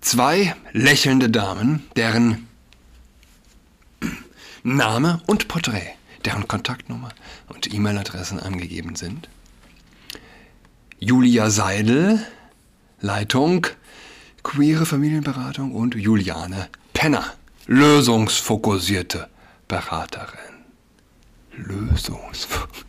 Zwei 0.00 0.56
lächelnde 0.72 1.28
Damen, 1.28 1.84
deren 1.96 2.48
Name 4.66 5.22
und 5.26 5.46
Porträt 5.46 5.94
deren 6.24 6.48
Kontaktnummer 6.48 7.10
und 7.46 7.72
E-Mail-Adressen 7.72 8.40
angegeben 8.40 8.96
sind. 8.96 9.28
Julia 10.98 11.50
Seidel, 11.50 12.18
Leitung 13.00 13.68
queere 14.42 14.86
Familienberatung 14.86 15.72
und 15.72 15.94
Juliane 15.94 16.68
Penner, 16.94 17.34
lösungsfokussierte 17.66 19.28
Beraterin. 19.68 20.64
Lösungsfokussierte. 21.52 22.86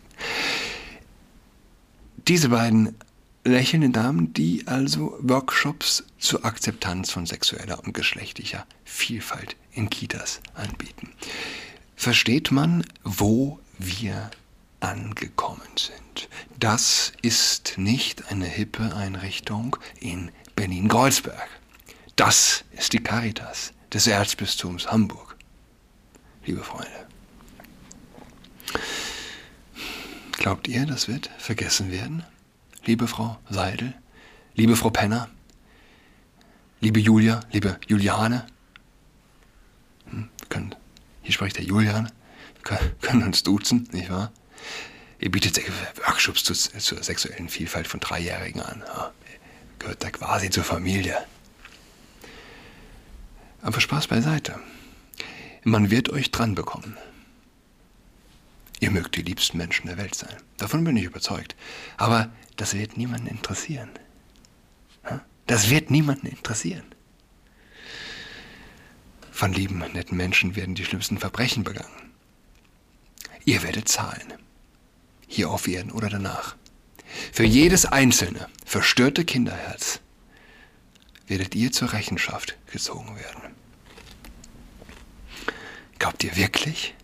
Diese 2.26 2.48
beiden 2.48 2.96
lächelnden 3.44 3.92
Damen, 3.92 4.32
die 4.32 4.64
also 4.66 5.16
Workshops 5.20 6.04
zur 6.18 6.44
Akzeptanz 6.44 7.12
von 7.12 7.24
sexueller 7.24 7.78
und 7.84 7.94
geschlechtlicher 7.94 8.66
Vielfalt 8.84 9.56
in 9.72 9.88
Kitas 9.88 10.40
anbieten. 10.54 11.12
Versteht 11.98 12.52
man, 12.52 12.86
wo 13.02 13.58
wir 13.76 14.30
angekommen 14.78 15.66
sind? 15.76 16.28
Das 16.60 17.12
ist 17.22 17.76
nicht 17.76 18.30
eine 18.30 18.46
hippe 18.46 18.94
Einrichtung 18.94 19.76
in 19.98 20.30
Berlin-Kreuzberg. 20.54 21.48
Das 22.14 22.62
ist 22.70 22.92
die 22.92 23.02
Caritas 23.02 23.72
des 23.92 24.06
Erzbistums 24.06 24.86
Hamburg. 24.92 25.34
Liebe 26.46 26.62
Freunde. 26.62 27.08
Glaubt 30.34 30.68
ihr, 30.68 30.86
das 30.86 31.08
wird 31.08 31.30
vergessen 31.36 31.90
werden? 31.90 32.22
Liebe 32.84 33.08
Frau 33.08 33.40
Seidel, 33.50 33.92
liebe 34.54 34.76
Frau 34.76 34.90
Penner, 34.90 35.28
liebe 36.80 37.00
Julia, 37.00 37.40
liebe 37.50 37.80
Juliane. 37.88 38.46
Hm, 40.08 40.28
können, 40.48 40.76
hier 41.28 41.34
spricht 41.34 41.58
der 41.58 41.64
Julian. 41.64 42.10
Wir 42.64 42.78
können, 43.02 43.22
uns 43.22 43.42
duzen, 43.42 43.86
nicht 43.92 44.08
wahr? 44.08 44.32
Ihr 45.18 45.30
bietet 45.30 45.60
Workshops 46.06 46.42
zu, 46.42 46.54
zur 46.54 47.02
sexuellen 47.02 47.50
Vielfalt 47.50 47.86
von 47.86 48.00
Dreijährigen 48.00 48.62
an. 48.62 48.82
Ja, 48.86 49.12
gehört 49.78 50.02
da 50.02 50.08
quasi 50.10 50.48
zur 50.48 50.64
Familie. 50.64 51.18
Aber 53.60 53.78
Spaß 53.78 54.06
beiseite. 54.06 54.58
Man 55.64 55.90
wird 55.90 56.08
euch 56.08 56.30
dran 56.30 56.54
bekommen. 56.54 56.96
Ihr 58.80 58.90
mögt 58.90 59.16
die 59.16 59.22
liebsten 59.22 59.58
Menschen 59.58 59.86
der 59.86 59.98
Welt 59.98 60.14
sein. 60.14 60.34
Davon 60.56 60.82
bin 60.82 60.96
ich 60.96 61.04
überzeugt. 61.04 61.56
Aber 61.98 62.30
das 62.56 62.72
wird 62.72 62.96
niemanden 62.96 63.26
interessieren. 63.26 63.90
Das 65.46 65.68
wird 65.68 65.90
niemanden 65.90 66.28
interessieren. 66.28 66.86
Von 69.38 69.52
lieben, 69.52 69.78
netten 69.92 70.16
Menschen 70.16 70.56
werden 70.56 70.74
die 70.74 70.84
schlimmsten 70.84 71.16
Verbrechen 71.16 71.62
begangen. 71.62 72.10
Ihr 73.44 73.62
werdet 73.62 73.86
zahlen. 73.86 74.32
Hier 75.28 75.48
auf 75.48 75.68
Erden 75.68 75.92
oder 75.92 76.08
danach. 76.10 76.56
Für 77.32 77.44
jedes 77.44 77.86
einzelne 77.86 78.48
verstörte 78.66 79.24
Kinderherz 79.24 80.00
werdet 81.28 81.54
ihr 81.54 81.70
zur 81.70 81.92
Rechenschaft 81.92 82.56
gezogen 82.72 83.14
werden. 83.14 83.54
Glaubt 86.00 86.24
ihr 86.24 86.34
wirklich, 86.34 86.96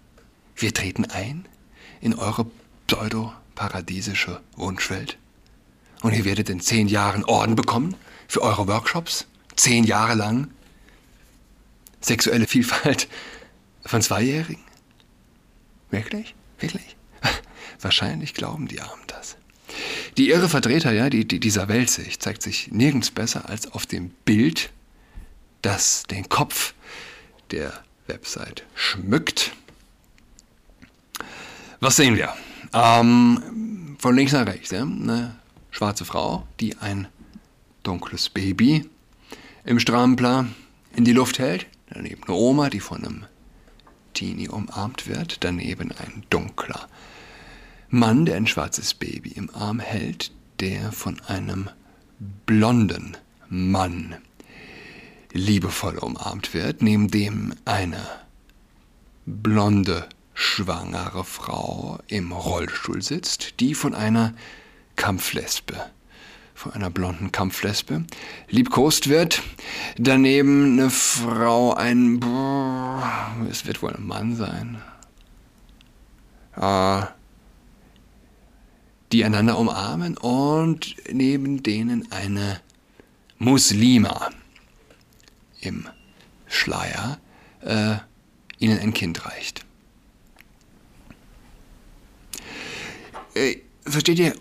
wir 0.57 0.75
treten 0.75 1.05
ein 1.05 1.47
in 2.01 2.15
eure 2.15 2.47
pseudo-paradiesische 2.89 4.41
Wunschwelt. 4.57 5.19
Und 6.03 6.15
ihr 6.15 6.25
werdet 6.25 6.51
in 6.51 6.59
zehn 6.59 6.89
Jahren 6.89 7.25
Orden 7.27 7.55
bekommen 7.55 7.95
für 8.27 8.43
eure 8.43 8.67
Workshops. 8.67 9.29
Zehn 9.55 9.85
Jahre 9.85 10.15
lang 10.15 10.49
sexuelle 12.05 12.47
Vielfalt 12.47 13.09
von 13.85 14.03
Zweijährigen. 14.03 14.63
Wirklich? 15.91 16.35
Wirklich? 16.59 16.97
Wahrscheinlich 17.81 18.35
glauben 18.35 18.69
die 18.69 18.81
Armen 18.81 19.03
das. 19.07 19.37
Die 20.17 20.31
irre 20.31 20.49
Vertreter 20.49 20.93
ja, 20.93 21.11
die, 21.11 21.27
die 21.27 21.41
dieser 21.41 21.69
Weltsicht 21.69 22.23
zeigt 22.23 22.43
sich 22.43 22.71
nirgends 22.71 23.11
besser 23.11 23.49
als 23.49 23.71
auf 23.73 23.87
dem 23.87 24.11
Bild, 24.25 24.71
das 25.63 26.05
den 26.05 26.29
Kopf 26.29 26.75
der 27.51 27.73
Website 28.07 28.65
schmückt. 28.75 29.53
Was 31.81 31.97
sehen 31.97 32.17
wir? 32.17 32.35
Ähm, 32.73 33.97
von 33.99 34.15
links 34.15 34.33
nach 34.33 34.47
rechts, 34.47 34.71
ja? 34.71 34.83
eine 34.83 35.37
schwarze 35.71 36.05
Frau, 36.05 36.47
die 36.61 36.77
ein 36.79 37.09
dunkles 37.83 38.29
Baby 38.29 38.89
im 39.65 39.81
Strampler 39.81 40.47
in 40.95 41.05
die 41.05 41.13
Luft 41.13 41.39
hält. 41.39 41.67
Daneben 41.91 42.23
eine 42.25 42.35
Oma, 42.35 42.71
die 42.71 42.81
von 42.81 43.05
einem 43.05 43.27
Teenie 44.15 44.49
umarmt 44.49 45.07
wird. 45.07 45.45
Daneben 45.45 45.93
ein 45.93 46.25
dunkler 46.31 46.89
Mann, 47.89 48.27
der 48.27 48.37
ein 48.37 48.47
schwarzes 48.47 48.95
Baby 48.95 49.31
im 49.31 49.55
Arm 49.55 49.81
hält, 49.81 50.33
der 50.61 50.93
von 50.93 51.21
einem 51.23 51.69
blonden 52.47 53.17
Mann 53.49 54.17
liebevoll 55.33 55.99
umarmt 55.99 56.55
wird, 56.55 56.81
neben 56.81 57.09
dem 57.09 57.55
eine 57.65 58.01
blonde 59.27 60.09
schwangere 60.33 61.25
Frau 61.25 61.99
im 62.09 62.33
Rollstuhl 62.33 63.03
sitzt, 63.03 63.61
die 63.61 63.75
von 63.75 63.95
einer 63.95 64.35
Kampflesbe, 64.97 65.91
von 66.65 66.73
einer 66.73 66.89
blonden 66.89 67.31
Kampflesbe, 67.31 68.05
liebkost 68.49 69.11
wird. 69.11 69.43
Daneben 69.99 70.73
eine 70.73 70.89
Frau, 70.89 71.75
ein, 71.75 72.25
es 73.51 73.67
wird 73.67 73.83
wohl 73.83 73.95
ein 73.95 74.07
Mann 74.07 74.35
sein, 74.35 74.81
äh, 76.57 77.03
die 79.13 79.27
einander 79.27 79.59
umarmen 79.59 80.17
und 80.17 80.97
neben 81.13 81.63
denen 81.63 82.11
eine 82.11 82.63
Muslima 83.39 84.31
im 85.61 85.87
Schleier 86.47 87.19
äh, 87.61 87.97
ihnen 88.59 88.79
ein 88.79 88.95
Kind 88.95 89.27
reicht. 89.27 89.67
Äh, 93.35 93.59
versteht 93.85 94.19
ihr, 94.19 94.35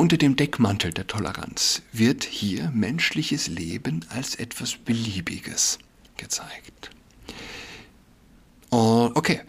unter 0.00 0.16
dem 0.16 0.34
Deckmantel 0.34 0.94
der 0.94 1.06
Toleranz 1.06 1.82
wird 1.92 2.24
hier 2.24 2.70
menschliches 2.70 3.48
Leben 3.48 4.02
als 4.08 4.34
etwas 4.34 4.78
Beliebiges 4.78 5.78
gezeigt. 6.16 6.88
Und 8.70 9.14
okay, 9.14 9.42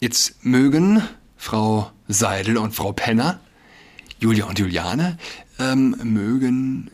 jetzt 0.00 0.42
mögen 0.42 1.02
Frau 1.36 1.92
Seidel 2.08 2.56
und 2.56 2.74
Frau 2.74 2.92
Penner, 2.92 3.40
Julia 4.20 4.46
und 4.46 4.58
Juliane, 4.58 5.18
ähm, 5.58 5.96
mögen 6.02 6.90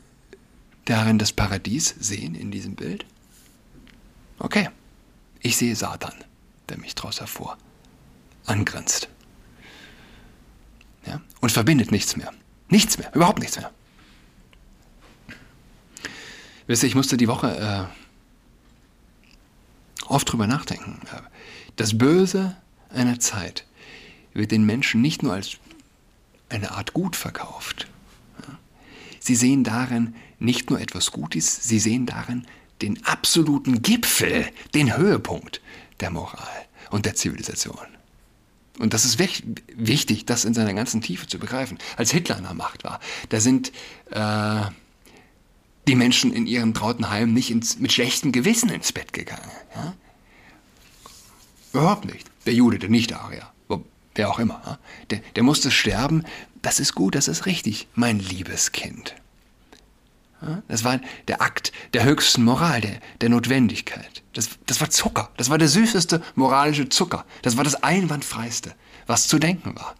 darin 0.84 1.20
das 1.20 1.30
Paradies 1.32 1.94
sehen 2.00 2.34
in 2.34 2.50
diesem 2.50 2.74
Bild? 2.74 3.06
Okay, 4.40 4.68
ich 5.42 5.56
sehe 5.56 5.76
Satan, 5.76 6.14
der 6.68 6.78
mich 6.78 6.96
daraus 6.96 7.20
hervor 7.20 7.56
angrinst 8.46 9.08
ja, 11.06 11.20
und 11.40 11.52
verbindet 11.52 11.92
nichts 11.92 12.16
mehr. 12.16 12.32
Nichts 12.68 12.98
mehr, 12.98 13.14
überhaupt 13.14 13.38
nichts 13.38 13.56
mehr. 13.56 13.70
Wisst 16.66 16.82
ihr, 16.82 16.88
ich 16.88 16.94
musste 16.94 17.16
die 17.16 17.28
Woche 17.28 17.88
äh, 20.04 20.04
oft 20.06 20.30
drüber 20.30 20.46
nachdenken. 20.46 21.00
Das 21.76 21.96
Böse 21.96 22.56
einer 22.90 23.18
Zeit 23.20 23.66
wird 24.34 24.50
den 24.50 24.66
Menschen 24.66 25.00
nicht 25.00 25.22
nur 25.22 25.32
als 25.32 25.56
eine 26.48 26.72
Art 26.72 26.92
Gut 26.92 27.16
verkauft. 27.16 27.88
Sie 29.20 29.34
sehen 29.34 29.64
darin 29.64 30.14
nicht 30.38 30.70
nur 30.70 30.80
etwas 30.80 31.10
Gutes, 31.12 31.56
sie 31.68 31.78
sehen 31.78 32.06
darin 32.06 32.46
den 32.80 33.04
absoluten 33.04 33.82
Gipfel, 33.82 34.46
den 34.74 34.96
Höhepunkt 34.96 35.60
der 36.00 36.10
Moral 36.10 36.66
und 36.90 37.06
der 37.06 37.14
Zivilisation. 37.14 37.97
Und 38.78 38.94
das 38.94 39.04
ist 39.04 39.18
wichtig, 39.18 40.26
das 40.26 40.44
in 40.44 40.54
seiner 40.54 40.74
ganzen 40.74 41.00
Tiefe 41.00 41.26
zu 41.26 41.38
begreifen. 41.38 41.78
Als 41.96 42.10
Hitler 42.12 42.36
an 42.36 42.44
der 42.44 42.54
Macht 42.54 42.84
war, 42.84 43.00
da 43.28 43.40
sind 43.40 43.72
äh, 44.10 44.62
die 45.88 45.96
Menschen 45.96 46.32
in 46.32 46.46
ihren 46.46 46.74
trauten 46.74 47.10
Heimen 47.10 47.32
nicht 47.32 47.50
ins, 47.50 47.78
mit 47.78 47.92
schlechtem 47.92 48.30
Gewissen 48.30 48.68
ins 48.70 48.92
Bett 48.92 49.12
gegangen. 49.12 49.50
Ja? 49.74 49.94
Überhaupt 51.72 52.04
nicht. 52.04 52.30
Der 52.46 52.54
Jude, 52.54 52.78
der 52.78 52.88
Nicht-Arier, 52.88 53.50
wer 54.14 54.30
auch 54.30 54.38
immer, 54.38 54.62
ja? 54.64 54.78
der, 55.10 55.18
der 55.34 55.42
musste 55.42 55.70
sterben. 55.70 56.24
Das 56.62 56.80
ist 56.80 56.94
gut, 56.94 57.14
das 57.14 57.28
ist 57.28 57.46
richtig, 57.46 57.88
mein 57.94 58.18
liebes 58.18 58.72
Kind. 58.72 59.14
Das 60.68 60.84
war 60.84 61.00
der 61.26 61.42
Akt 61.42 61.72
der 61.94 62.04
höchsten 62.04 62.44
Moral, 62.44 62.80
der, 62.80 63.00
der 63.20 63.28
Notwendigkeit. 63.28 64.22
Das, 64.34 64.50
das 64.66 64.80
war 64.80 64.88
Zucker. 64.88 65.30
Das 65.36 65.50
war 65.50 65.58
der 65.58 65.68
süßeste 65.68 66.22
moralische 66.36 66.88
Zucker. 66.88 67.24
Das 67.42 67.56
war 67.56 67.64
das 67.64 67.82
einwandfreiste, 67.82 68.74
was 69.06 69.26
zu 69.26 69.38
denken 69.38 69.74
war. 69.74 69.96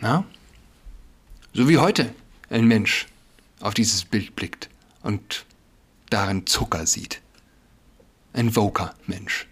Na? 0.00 0.24
So 1.52 1.68
wie 1.68 1.78
heute 1.78 2.12
ein 2.48 2.64
Mensch 2.64 3.06
auf 3.60 3.74
dieses 3.74 4.04
Bild 4.04 4.34
blickt 4.34 4.68
und 5.02 5.44
darin 6.08 6.46
Zucker 6.46 6.86
sieht. 6.86 7.20
Ein 8.32 8.52
Voker-Mensch. 8.52 9.46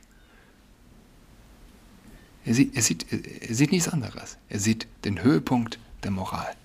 Er 2.44 2.54
sieht, 2.54 2.74
er, 2.74 2.82
sieht, 2.82 3.12
er 3.12 3.54
sieht 3.54 3.72
nichts 3.72 3.88
anderes. 3.88 4.38
Er 4.48 4.58
sieht 4.58 4.86
den 5.04 5.22
Höhepunkt 5.22 5.78
der 6.02 6.10
Moral. 6.10 6.56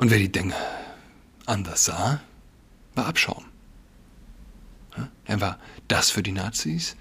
Und 0.00 0.10
wer 0.10 0.18
die 0.18 0.32
Dinge 0.32 0.54
anders 1.44 1.84
sah, 1.84 2.22
war 2.94 3.04
Abschaum. 3.04 3.44
Er 5.26 5.42
war 5.42 5.58
das 5.88 6.10
für 6.10 6.22
die 6.22 6.32
Nazis, 6.32 6.96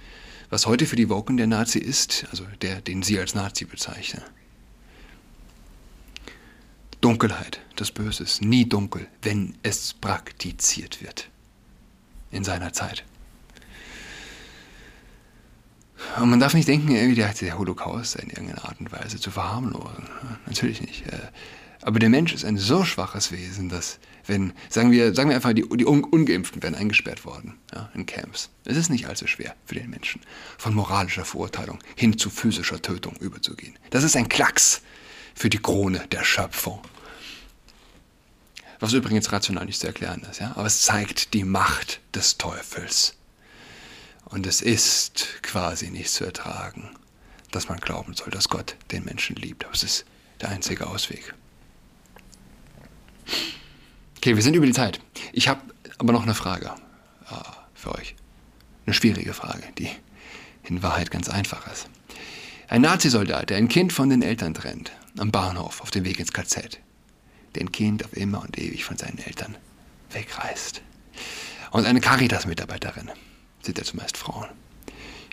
was 0.50 0.66
heute 0.66 0.86
für 0.86 0.98
die 0.98 1.08
Woken 1.08 1.38
der 1.38 1.48
Nazi 1.48 1.80
ist, 1.80 2.26
also 2.30 2.46
der, 2.62 2.82
den 2.82 3.02
sie 3.02 3.18
als 3.18 3.36
Nazi 3.36 3.64
bezeichnen. 3.64 4.22
Dunkelheit, 7.00 7.62
das 7.78 7.90
Böse 7.90 8.24
ist 8.24 8.42
nie 8.42 8.68
dunkel, 8.68 9.08
wenn 9.22 9.58
es 9.64 9.94
praktiziert 9.94 11.02
wird. 11.02 11.30
In 12.32 12.44
seiner 12.44 12.74
Zeit. 12.74 13.06
Und 16.20 16.32
man 16.32 16.42
darf 16.42 16.54
nicht 16.54 16.68
denken, 16.68 16.92
irgendwie 16.92 17.16
der, 17.16 17.34
der 17.34 17.58
Holocaust 17.58 18.18
in 18.18 18.30
irgendeiner 18.30 18.66
Art 18.66 18.82
und 18.82 18.92
Weise 18.92 19.22
zu 19.22 19.32
verharmlosen. 19.32 20.10
Natürlich 20.46 20.82
nicht. 20.82 21.06
Aber 21.90 21.98
der 21.98 22.10
Mensch 22.10 22.36
ist 22.36 22.46
ein 22.46 22.60
so 22.60 22.86
schwaches 22.86 23.32
Wesen, 23.32 23.68
dass, 23.68 23.98
wenn, 24.28 24.54
sagen 24.70 24.92
wir, 24.92 25.16
sagen 25.16 25.30
wir 25.30 25.36
einfach, 25.36 25.54
die, 25.54 25.68
die 25.68 25.86
Ungeimpften 25.86 26.62
werden 26.62 26.76
eingesperrt 26.76 27.26
worden 27.26 27.58
ja, 27.74 27.90
in 27.96 28.06
Camps. 28.06 28.52
Es 28.64 28.78
ist 28.78 28.90
nicht 28.90 29.08
allzu 29.08 29.26
schwer 29.26 29.56
für 29.66 29.74
den 29.74 29.90
Menschen, 29.90 30.22
von 30.60 30.76
moralischer 30.76 31.26
Verurteilung 31.26 31.80
hin 31.96 32.16
zu 32.16 32.30
physischer 32.30 32.80
Tötung 32.80 33.16
überzugehen. 33.16 33.76
Das 33.90 34.04
ist 34.04 34.16
ein 34.16 34.30
Klacks 34.30 34.84
für 35.34 35.50
die 35.50 35.58
Krone 35.58 36.06
der 36.12 36.24
Schöpfung. 36.24 36.80
Was 38.80 38.94
übrigens 38.94 39.32
rational 39.32 39.66
nicht 39.66 39.80
zu 39.80 39.88
erklären 39.88 40.22
ist, 40.30 40.42
ja? 40.42 40.52
aber 40.52 40.68
es 40.68 40.84
zeigt 40.84 41.34
die 41.34 41.44
Macht 41.44 42.02
des 42.14 42.38
Teufels. 42.38 43.16
Und 44.26 44.46
es 44.46 44.62
ist 44.62 45.42
quasi 45.42 45.90
nicht 45.90 46.12
zu 46.12 46.24
ertragen, 46.24 46.92
dass 47.50 47.68
man 47.68 47.80
glauben 47.80 48.14
soll, 48.14 48.30
dass 48.30 48.48
Gott 48.48 48.76
den 48.92 49.06
Menschen 49.06 49.36
liebt. 49.38 49.66
Aber 49.66 49.74
es 49.74 49.82
ist 49.82 50.06
der 50.40 50.50
einzige 50.50 50.86
Ausweg. 50.86 51.34
Okay, 54.20 54.36
wir 54.36 54.44
sind 54.44 54.54
über 54.54 54.66
die 54.66 54.74
Zeit. 54.74 55.00
Ich 55.32 55.48
habe 55.48 55.62
aber 55.98 56.12
noch 56.12 56.24
eine 56.24 56.36
Frage 56.36 56.74
äh, 57.32 57.36
für 57.74 57.96
euch. 57.96 58.16
Eine 58.86 58.94
schwierige 58.94 59.34
Frage, 59.34 59.64
die 59.78 59.90
in 60.66 60.84
Wahrheit 60.84 61.10
ganz 61.10 61.30
einfach 61.30 61.72
ist. 61.72 61.88
Ein 62.68 62.82
Nazisoldat, 62.82 63.50
der 63.50 63.56
ein 63.56 63.70
Kind 63.70 63.94
von 63.94 64.10
den 64.10 64.22
Eltern 64.22 64.54
trennt, 64.54 64.92
am 65.18 65.32
Bahnhof 65.32 65.80
auf 65.80 65.90
dem 65.92 66.04
Weg 66.04 66.20
ins 66.20 66.34
KZ, 66.34 66.82
der 67.56 67.62
ein 67.62 67.72
Kind 67.72 68.04
auf 68.04 68.12
immer 68.12 68.42
und 68.42 68.60
ewig 68.60 68.84
von 68.84 68.98
seinen 68.98 69.20
Eltern 69.20 69.56
wegreißt. 70.12 70.82
Und 71.72 71.86
eine 71.86 72.02
Caritas-Mitarbeiterin, 72.02 73.10
sind 73.62 73.78
ja 73.78 73.86
zumeist 73.86 74.18
Frauen. 74.18 74.50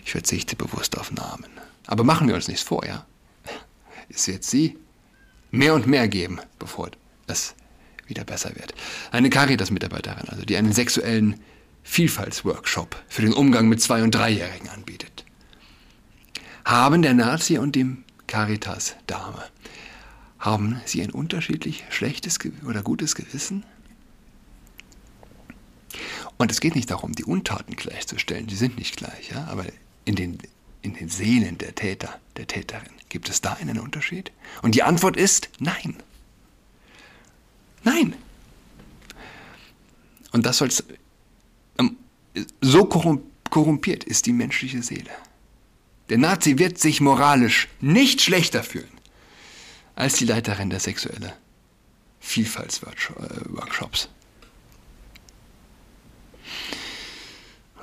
Ich 0.05 0.11
verzichte 0.11 0.55
bewusst 0.55 0.97
auf 0.97 1.11
Namen. 1.11 1.51
Aber 1.87 2.05
machen 2.05 2.29
wir 2.29 2.35
uns 2.35 2.47
nichts 2.47 2.63
vor, 2.63 2.85
ja? 2.85 3.05
Es 4.07 4.29
wird 4.29 4.45
sie 4.45 4.77
mehr 5.51 5.73
und 5.73 5.87
mehr 5.87 6.07
geben, 6.07 6.39
bevor 6.57 6.91
es 7.27 7.53
wieder 8.07 8.23
besser 8.23 8.55
wird. 8.55 8.73
Eine 9.11 9.29
Caritas-Mitarbeiterin, 9.29 10.29
also 10.29 10.45
die 10.45 10.57
einen 10.57 10.73
sexuellen 10.73 11.39
Vielfaltsworkshop 11.83 13.01
für 13.07 13.21
den 13.21 13.33
Umgang 13.33 13.69
mit 13.69 13.81
Zwei- 13.81 14.03
und 14.03 14.13
Dreijährigen 14.13 14.69
anbietet. 14.69 15.25
Haben 16.65 17.01
der 17.01 17.13
Nazi 17.13 17.57
und 17.57 17.75
dem 17.75 18.03
Caritas-Dame, 18.27 19.43
haben 20.39 20.81
sie 20.85 21.01
ein 21.01 21.11
unterschiedlich 21.11 21.85
schlechtes 21.89 22.37
oder 22.67 22.83
gutes 22.83 23.15
Gewissen? 23.15 23.63
Und 26.37 26.51
es 26.51 26.59
geht 26.59 26.75
nicht 26.75 26.91
darum, 26.91 27.13
die 27.13 27.23
Untaten 27.23 27.75
gleichzustellen, 27.75 28.47
die 28.47 28.55
sind 28.55 28.77
nicht 28.77 28.97
gleich, 28.97 29.31
ja? 29.31 29.45
aber 29.45 29.65
in 30.05 30.15
den, 30.15 30.37
in 30.81 30.93
den 30.93 31.09
Seelen 31.09 31.57
der 31.57 31.73
Täter, 31.73 32.19
der 32.35 32.47
Täterin, 32.47 32.91
gibt 33.09 33.29
es 33.29 33.41
da 33.41 33.53
einen 33.53 33.79
Unterschied? 33.79 34.31
Und 34.61 34.75
die 34.75 34.83
Antwort 34.83 35.17
ist 35.17 35.49
nein. 35.59 35.95
Nein. 37.83 38.15
Und 40.31 40.45
das 40.45 40.57
soll 40.57 40.69
ähm, 41.79 41.97
so 42.61 42.85
korrumpiert 42.85 44.03
ist 44.03 44.25
die 44.25 44.33
menschliche 44.33 44.83
Seele. 44.83 45.11
Der 46.09 46.17
Nazi 46.17 46.57
wird 46.57 46.77
sich 46.77 47.01
moralisch 47.01 47.67
nicht 47.81 48.21
schlechter 48.21 48.63
fühlen 48.63 48.97
als 49.95 50.13
die 50.13 50.25
Leiterin 50.25 50.69
der 50.69 50.79
sexuellen 50.79 51.31
Vielfaltsworkshops. 52.19 54.09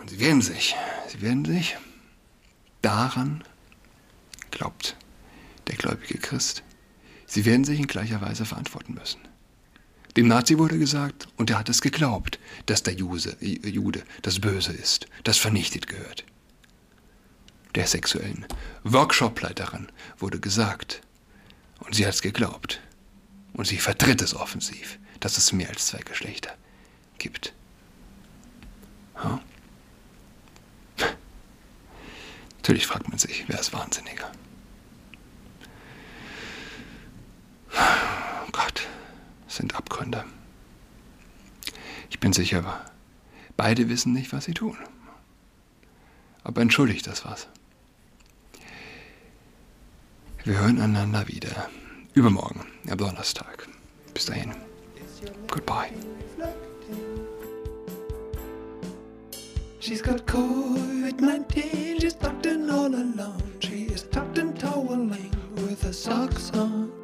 Und 0.00 0.11
sie 0.11 0.20
werden 0.20 0.42
sich, 0.42 0.76
sie 1.09 1.20
werden 1.22 1.44
sich 1.44 1.76
daran, 2.83 3.42
glaubt 4.50 4.96
der 5.66 5.76
gläubige 5.76 6.18
Christ, 6.18 6.62
sie 7.26 7.44
werden 7.44 7.64
sich 7.64 7.80
in 7.80 7.87
gleicher 7.87 8.20
Weise 8.20 8.44
verantworten 8.44 8.94
müssen. 8.94 9.20
Dem 10.16 10.29
Nazi 10.29 10.59
wurde 10.59 10.79
gesagt, 10.79 11.27
und 11.37 11.50
er 11.50 11.59
hat 11.59 11.68
es 11.68 11.83
geglaubt, 11.83 12.38
dass 12.66 12.85
der 12.85 12.94
Juse, 12.94 13.37
Jude 13.40 14.05
das 14.22 14.40
Böse 14.40 14.72
ist, 14.72 15.07
das 15.24 15.38
vernichtet 15.38 15.88
gehört. 15.88 16.24
Der 17.74 17.88
sexuellen 17.88 18.46
Workshopleiterin 18.85 19.88
wurde 20.18 20.38
gesagt, 20.38 21.00
und 21.81 21.96
sie 21.96 22.07
hat 22.07 22.14
es 22.14 22.22
geglaubt, 22.22 22.81
und 23.55 23.66
sie 23.66 23.79
vertritt 23.79 24.22
es 24.22 24.35
offensiv, 24.35 24.98
dass 25.18 25.37
es 25.37 25.53
mehr 25.53 25.68
als 25.68 25.87
zwei 25.87 26.00
Geschlechter 26.00 26.55
gibt. 27.18 27.53
Ja? 29.16 29.40
Natürlich 32.57 32.87
fragt 32.87 33.09
man 33.09 33.18
sich, 33.18 33.44
wer 33.48 33.59
ist 33.59 33.72
Wahnsinniger? 33.72 34.31
Sind 39.54 39.76
Abgründe. 39.76 40.24
Ich 42.10 42.18
bin 42.18 42.32
sicher, 42.32 42.90
beide 43.56 43.88
wissen 43.88 44.12
nicht, 44.12 44.32
was 44.32 44.46
sie 44.46 44.52
tun. 44.52 44.76
Aber 46.42 46.60
entschuldigt 46.60 47.06
das 47.06 47.24
was. 47.24 47.46
Wir 50.42 50.58
hören 50.58 50.80
einander 50.80 51.28
wieder 51.28 51.68
übermorgen, 52.14 52.66
am 52.90 52.98
Donnerstag. 52.98 53.68
Bis 54.12 54.26
dahin. 54.26 54.56
Goodbye. 55.46 55.92
She's 59.78 60.02
got 60.02 60.26
COVID-19, 60.26 62.00
she's 62.00 62.14
tucked 62.14 62.46
in 62.46 62.68
all 62.68 62.92
alone. 62.92 63.40
She 63.60 63.84
is 63.84 64.02
tucked 64.10 64.36
in 64.36 64.52
toweling 64.54 65.30
with 65.54 65.80
her 65.84 65.92
socks 65.92 66.50
on. 66.54 67.03